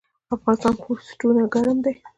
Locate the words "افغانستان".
0.37-0.73